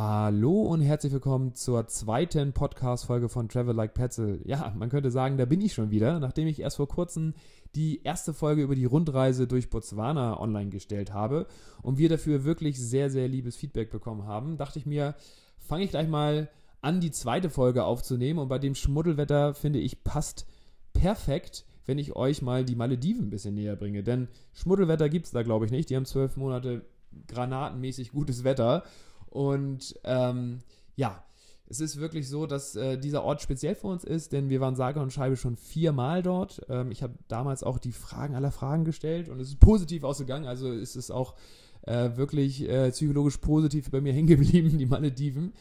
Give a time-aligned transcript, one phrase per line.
[0.00, 4.40] Hallo und herzlich willkommen zur zweiten Podcast-Folge von Travel Like Petzl.
[4.44, 7.34] Ja, man könnte sagen, da bin ich schon wieder, nachdem ich erst vor kurzem
[7.74, 11.48] die erste Folge über die Rundreise durch Botswana online gestellt habe
[11.82, 15.16] und wir dafür wirklich sehr, sehr liebes Feedback bekommen haben, dachte ich mir,
[15.58, 16.48] fange ich gleich mal
[16.80, 20.46] an, die zweite Folge aufzunehmen und bei dem Schmuddelwetter, finde ich, passt
[20.92, 24.04] perfekt, wenn ich euch mal die Malediven ein bisschen näher bringe.
[24.04, 25.90] Denn Schmuddelwetter gibt es da, glaube ich, nicht.
[25.90, 26.84] Die haben zwölf Monate
[27.26, 28.84] granatenmäßig gutes Wetter
[29.30, 30.60] und ähm,
[30.96, 31.24] ja,
[31.70, 34.74] es ist wirklich so, dass äh, dieser Ort speziell für uns ist, denn wir waren
[34.74, 36.62] sage und schreibe schon viermal dort.
[36.68, 40.46] Ähm, ich habe damals auch die Fragen aller Fragen gestellt und es ist positiv ausgegangen.
[40.46, 41.34] Also ist es auch
[41.82, 45.52] äh, wirklich äh, psychologisch positiv bei mir hängen geblieben, die Malediven.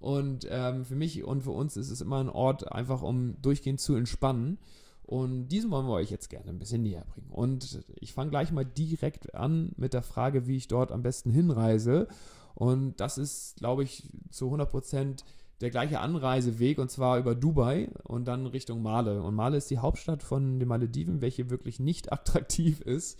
[0.00, 3.80] Und ähm, für mich und für uns ist es immer ein Ort, einfach um durchgehend
[3.80, 4.58] zu entspannen.
[5.02, 7.30] Und diesen wollen wir euch jetzt gerne ein bisschen näher bringen.
[7.30, 11.30] Und ich fange gleich mal direkt an mit der Frage, wie ich dort am besten
[11.30, 12.06] hinreise.
[12.54, 15.24] Und das ist, glaube ich, zu 100 Prozent
[15.60, 19.22] der gleiche Anreiseweg und zwar über Dubai und dann Richtung Male.
[19.22, 23.18] Und Male ist die Hauptstadt von den Malediven, welche wirklich nicht attraktiv ist.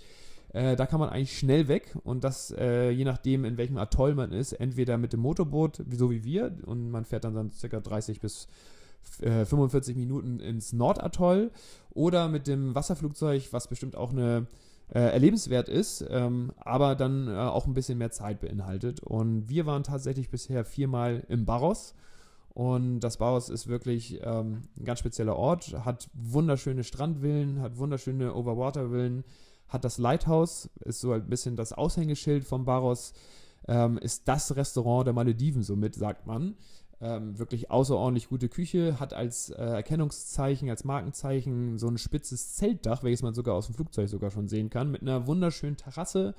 [0.53, 4.14] Äh, da kann man eigentlich schnell weg und das äh, je nachdem, in welchem Atoll
[4.14, 7.80] man ist, entweder mit dem Motorboot, so wie wir, und man fährt dann, dann circa
[7.80, 8.47] 30 bis
[9.20, 11.51] äh, 45 Minuten ins Nordatoll
[11.91, 14.45] oder mit dem Wasserflugzeug, was bestimmt auch eine äh,
[14.98, 19.01] erlebenswert ist, ähm, aber dann äh, auch ein bisschen mehr Zeit beinhaltet.
[19.01, 21.95] Und wir waren tatsächlich bisher viermal im Barros.
[22.51, 28.33] Und das Barros ist wirklich ähm, ein ganz spezieller Ort, hat wunderschöne Strandvillen, hat wunderschöne
[28.33, 29.25] Overwater-Villen,
[29.69, 33.12] hat das Lighthouse, ist so ein bisschen das Aushängeschild vom Barros,
[33.67, 36.55] ähm, ist das Restaurant der Malediven somit, sagt man.
[37.05, 43.02] Ähm, wirklich außerordentlich gute Küche, hat als äh, Erkennungszeichen, als Markenzeichen so ein spitzes Zeltdach,
[43.02, 46.34] welches man sogar aus dem Flugzeug sogar schon sehen kann, mit einer wunderschönen Terrasse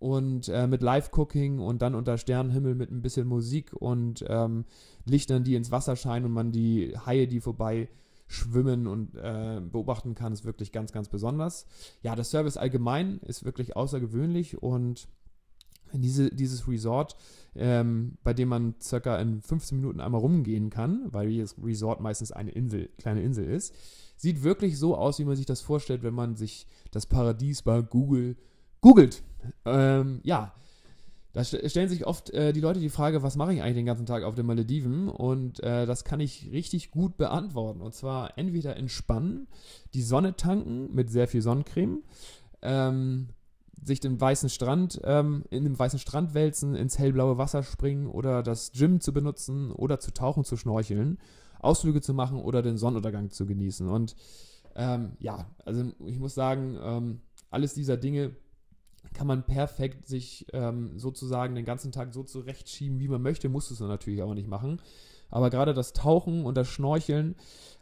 [0.00, 4.64] und äh, mit Live-Cooking und dann unter Sternenhimmel mit ein bisschen Musik und ähm,
[5.04, 7.88] Lichtern, die ins Wasser scheinen und man die Haie, die vorbei
[8.26, 11.66] schwimmen und äh, beobachten kann, ist wirklich ganz, ganz besonders.
[12.02, 15.06] Ja, der Service allgemein ist wirklich außergewöhnlich und
[16.02, 17.16] diese, dieses Resort,
[17.54, 22.32] ähm, bei dem man circa in 15 Minuten einmal rumgehen kann, weil jedes Resort meistens
[22.32, 23.74] eine Insel, kleine Insel ist,
[24.16, 27.82] sieht wirklich so aus, wie man sich das vorstellt, wenn man sich das Paradies bei
[27.82, 28.36] Google
[28.80, 29.22] googelt.
[29.64, 30.54] Ähm, ja,
[31.34, 34.06] da stellen sich oft äh, die Leute die Frage, was mache ich eigentlich den ganzen
[34.06, 35.08] Tag auf den Malediven?
[35.08, 37.80] Und äh, das kann ich richtig gut beantworten.
[37.80, 39.48] Und zwar entweder entspannen,
[39.94, 42.04] die Sonne tanken mit sehr viel Sonnencreme,
[42.62, 43.30] ähm,
[43.82, 48.42] sich den weißen Strand, ähm, in dem weißen Strand wälzen, ins hellblaue Wasser springen oder
[48.42, 51.18] das Gym zu benutzen oder zu tauchen, zu schnorcheln,
[51.60, 53.88] Ausflüge zu machen oder den Sonnenuntergang zu genießen.
[53.88, 54.16] Und
[54.76, 57.20] ähm, ja, also ich muss sagen, ähm,
[57.50, 58.36] alles dieser Dinge
[59.12, 63.70] kann man perfekt sich ähm, sozusagen den ganzen Tag so zurechtschieben, wie man möchte, musst
[63.70, 64.80] du es natürlich auch nicht machen.
[65.34, 67.34] Aber gerade das Tauchen und das Schnorcheln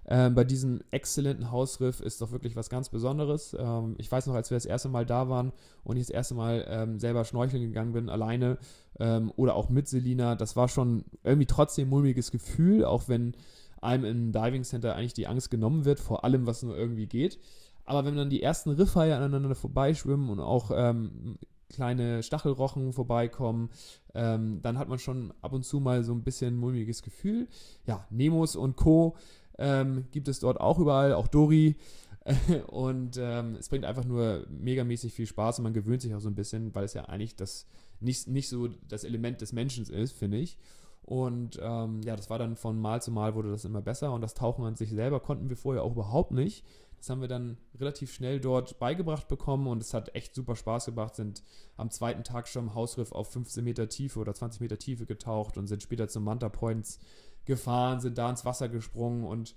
[0.08, 3.54] ähm, bei diesem exzellenten Hausriff ist doch wirklich was ganz Besonderes.
[3.58, 5.52] Ähm, ich weiß noch, als wir das erste Mal da waren
[5.84, 8.56] und ich das erste Mal ähm, selber schnorcheln gegangen bin, alleine
[8.98, 13.36] ähm, oder auch mit Selina, das war schon irgendwie trotzdem ein mulmiges Gefühl, auch wenn
[13.82, 17.38] einem im Diving Center eigentlich die Angst genommen wird, vor allem, was nur irgendwie geht.
[17.84, 21.36] Aber wenn dann die ersten Riffhaie aneinander vorbeischwimmen und auch ähm,
[21.72, 23.70] kleine Stachelrochen vorbeikommen,
[24.14, 27.48] ähm, dann hat man schon ab und zu mal so ein bisschen mulmiges Gefühl.
[27.86, 29.16] Ja, Nemos und Co.
[29.58, 31.76] Ähm, gibt es dort auch überall, auch Dori.
[32.68, 36.28] und ähm, es bringt einfach nur megamäßig viel Spaß und man gewöhnt sich auch so
[36.28, 37.66] ein bisschen, weil es ja eigentlich das
[38.00, 40.58] nicht, nicht so das Element des Menschen ist, finde ich.
[41.02, 44.20] Und ähm, ja, das war dann von Mal zu Mal wurde das immer besser und
[44.20, 46.64] das Tauchen an sich selber konnten wir vorher auch überhaupt nicht.
[47.02, 50.84] Das haben wir dann relativ schnell dort beigebracht bekommen und es hat echt super Spaß
[50.84, 51.16] gemacht.
[51.16, 51.42] Sind
[51.76, 55.58] am zweiten Tag schon im Hausriff auf 15 Meter Tiefe oder 20 Meter Tiefe getaucht
[55.58, 57.00] und sind später zum Manta Points
[57.44, 59.56] gefahren, sind da ins Wasser gesprungen und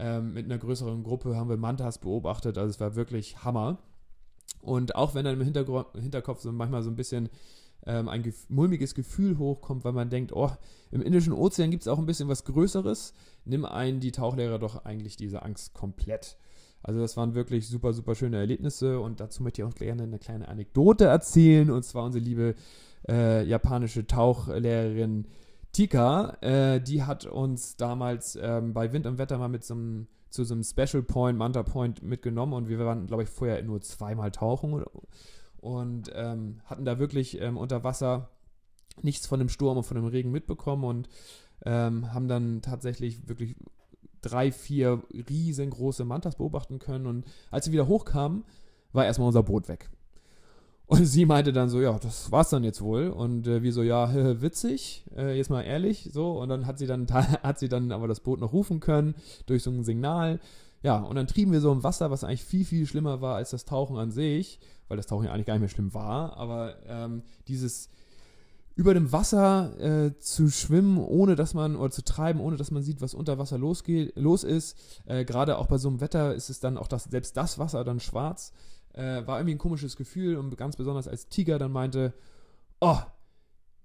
[0.00, 2.58] ähm, mit einer größeren Gruppe haben wir Mantas beobachtet.
[2.58, 3.78] Also es war wirklich Hammer.
[4.60, 7.28] Und auch wenn dann im Hinterkopf so manchmal so ein bisschen
[7.86, 10.50] ähm, ein gef mulmiges Gefühl hochkommt, weil man denkt, oh,
[10.90, 13.14] im Indischen Ozean gibt es auch ein bisschen was Größeres,
[13.44, 16.36] nimm einen die Tauchlehrer doch eigentlich diese Angst komplett.
[16.82, 20.18] Also das waren wirklich super, super schöne Erlebnisse und dazu möchte ich auch gerne eine
[20.18, 21.70] kleine Anekdote erzählen.
[21.70, 22.54] Und zwar unsere liebe
[23.08, 25.26] äh, japanische Tauchlehrerin
[25.72, 30.08] Tika, äh, die hat uns damals ähm, bei Wind und Wetter mal mit so einem
[30.30, 33.80] zu so einem Special Point, Manta Point mitgenommen und wir waren, glaube ich, vorher nur
[33.80, 34.84] zweimal tauchen
[35.60, 38.30] und ähm, hatten da wirklich ähm, unter Wasser
[39.02, 41.08] nichts von dem Sturm und von dem Regen mitbekommen und
[41.64, 43.56] ähm, haben dann tatsächlich wirklich
[44.22, 48.44] drei, vier riesengroße Mantas beobachten können und als sie wieder hochkamen,
[48.92, 49.88] war erstmal unser Boot weg.
[50.90, 53.10] Und sie meinte dann so, ja, das war's dann jetzt wohl.
[53.10, 54.12] Und äh, wir so, ja,
[54.42, 56.32] witzig, äh, jetzt mal ehrlich, so.
[56.40, 59.14] Und dann hat sie dann hat sie dann aber das Boot noch rufen können
[59.46, 60.40] durch so ein Signal.
[60.82, 63.50] Ja, und dann trieben wir so im Wasser, was eigentlich viel, viel schlimmer war als
[63.50, 64.58] das Tauchen an sich,
[64.88, 66.36] weil das Tauchen ja eigentlich gar nicht mehr schlimm war.
[66.36, 67.88] Aber ähm, dieses
[68.80, 72.82] über dem Wasser äh, zu schwimmen, ohne dass man, oder zu treiben, ohne dass man
[72.82, 74.74] sieht, was unter Wasser losgeht, los ist.
[75.04, 77.84] Äh, Gerade auch bei so einem Wetter ist es dann auch das, selbst das Wasser
[77.84, 78.54] dann schwarz.
[78.94, 82.14] Äh, war irgendwie ein komisches Gefühl und ganz besonders als Tiger dann meinte,
[82.80, 82.96] oh,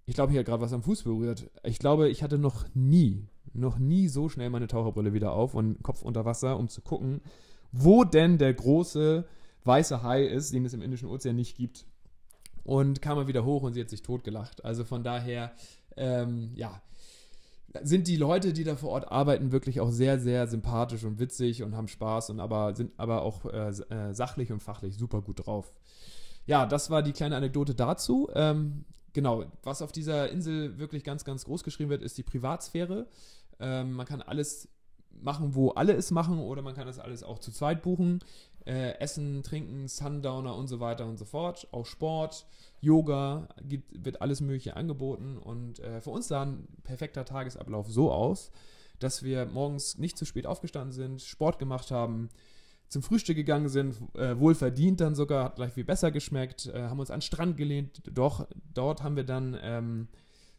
[0.05, 1.51] ich glaube, hier hat gerade was am Fuß berührt.
[1.63, 5.83] Ich glaube, ich hatte noch nie, noch nie so schnell meine Taucherbrille wieder auf und
[5.83, 7.19] Kopf unter Wasser, um zu gucken,
[7.73, 9.27] wo denn der große
[9.65, 11.85] weiße Hai ist, den es im Indischen Ozean nicht gibt
[12.65, 14.65] und kam er wieder hoch und sie hat sich totgelacht.
[14.65, 15.53] Also von daher,
[15.95, 16.81] ähm, ja,
[17.83, 21.61] sind die Leute, die da vor Ort arbeiten, wirklich auch sehr, sehr sympathisch und witzig
[21.63, 25.45] und haben Spaß und aber sind aber auch äh, äh, sachlich und fachlich super gut
[25.45, 25.73] drauf.
[26.45, 28.29] Ja, das war die kleine Anekdote dazu.
[28.33, 33.07] Ähm, genau, was auf dieser Insel wirklich ganz, ganz groß geschrieben wird, ist die Privatsphäre.
[33.59, 34.69] Ähm, man kann alles
[35.21, 38.19] machen, wo alle es machen, oder man kann das alles auch zu zweit buchen
[38.65, 41.67] äh, Essen, Trinken, Sundowner und so weiter und so fort.
[41.71, 42.45] Auch Sport,
[42.81, 45.37] Yoga, gibt, wird alles Mögliche angeboten.
[45.37, 48.51] Und äh, für uns sah ein perfekter Tagesablauf so aus,
[48.99, 52.29] dass wir morgens nicht zu spät aufgestanden sind, Sport gemacht haben,
[52.87, 56.83] zum Frühstück gegangen sind, äh, wohl verdient dann sogar, hat gleich viel besser geschmeckt, äh,
[56.83, 58.01] haben uns an den Strand gelehnt.
[58.11, 60.07] Doch dort haben wir dann ähm,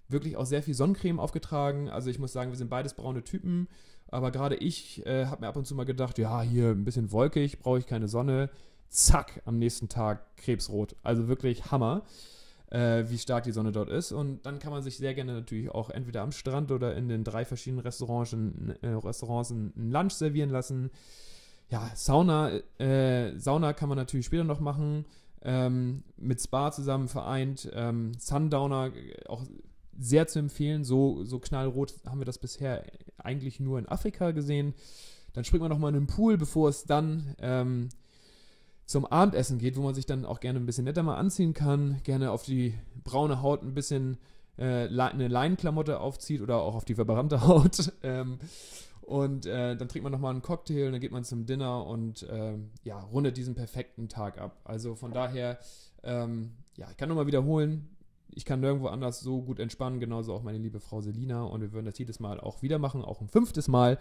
[0.09, 1.89] wirklich auch sehr viel Sonnencreme aufgetragen.
[1.89, 3.69] Also ich muss sagen, wir sind beides braune Typen.
[4.09, 7.11] Aber gerade ich äh, habe mir ab und zu mal gedacht, ja, hier ein bisschen
[7.11, 8.51] wolkig, brauche ich keine Sonne.
[8.89, 10.95] Zack, am nächsten Tag krebsrot.
[11.03, 12.03] Also wirklich Hammer,
[12.71, 14.13] äh, wie stark die Sonne dort ist.
[14.13, 17.25] Und dann kann man sich sehr gerne natürlich auch entweder am Strand oder in den
[17.25, 18.33] drei verschiedenen Restaurants,
[18.83, 20.91] äh, Restaurants einen Lunch servieren lassen.
[21.69, 25.05] Ja, Sauna, äh, Sauna kann man natürlich später noch machen.
[25.43, 27.69] Ähm, mit Spa zusammen vereint.
[27.75, 28.93] Ähm, Sundowner,
[29.29, 29.43] auch
[29.99, 30.85] sehr zu empfehlen.
[30.85, 32.85] So, so knallrot haben wir das bisher
[33.19, 34.75] eigentlich nur in Afrika gesehen.
[35.33, 37.89] Dann springt man nochmal in den Pool, bevor es dann ähm,
[38.87, 42.01] zum Abendessen geht, wo man sich dann auch gerne ein bisschen netter mal anziehen kann,
[42.05, 44.17] gerne auf die braune Haut ein bisschen
[44.57, 47.93] äh, eine Leinenklamotte aufzieht oder auch auf die verbrannte Haut.
[48.03, 48.39] ähm,
[49.03, 52.25] und äh, dann trinkt man nochmal einen Cocktail und dann geht man zum Dinner und
[52.25, 54.61] äh, ja, rundet diesen perfekten Tag ab.
[54.65, 55.59] Also von daher,
[56.03, 57.96] ähm, ja, ich kann nur mal wiederholen,
[58.31, 61.43] ich kann nirgendwo anders so gut entspannen, genauso auch meine liebe Frau Selina.
[61.45, 63.99] Und wir würden das jedes Mal auch wieder machen, auch ein fünftes Mal.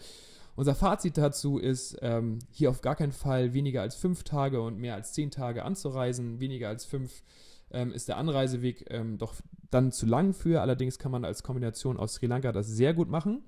[0.56, 4.78] Unser Fazit dazu ist, ähm, hier auf gar keinen Fall weniger als fünf Tage und
[4.78, 6.40] mehr als zehn Tage anzureisen.
[6.40, 7.24] Weniger als fünf
[7.72, 9.36] ähm, ist der Anreiseweg ähm, doch
[9.70, 10.62] dann zu lang für.
[10.62, 13.44] Allerdings kann man als Kombination aus Sri Lanka das sehr gut machen.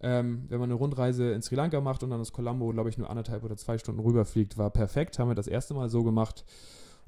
[0.00, 2.98] Ähm, wenn man eine Rundreise in Sri Lanka macht und dann aus Colombo, glaube ich,
[2.98, 5.20] nur anderthalb oder zwei Stunden rüberfliegt, war perfekt.
[5.20, 6.44] Haben wir das erste Mal so gemacht.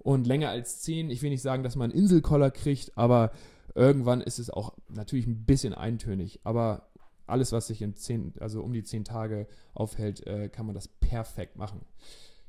[0.05, 3.33] Und länger als 10, ich will nicht sagen, dass man einen Inselkoller kriegt, aber
[3.75, 6.41] irgendwann ist es auch natürlich ein bisschen eintönig.
[6.45, 6.91] Aber
[7.27, 10.89] alles, was sich in 10, also um die 10 Tage aufhält, äh, kann man das
[10.89, 11.81] perfekt machen.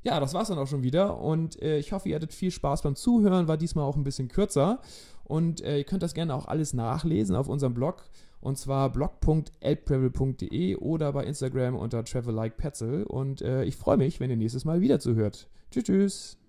[0.03, 2.81] Ja, das war's dann auch schon wieder und äh, ich hoffe, ihr hattet viel Spaß
[2.81, 4.81] beim Zuhören, war diesmal auch ein bisschen kürzer
[5.23, 8.03] und äh, ihr könnt das gerne auch alles nachlesen auf unserem Blog
[8.41, 14.19] und zwar blog.elbtravel.de oder bei Instagram unter travel like Petzel und äh, ich freue mich,
[14.19, 15.47] wenn ihr nächstes Mal wieder zuhört.
[15.71, 16.44] Tschüss, tschüss.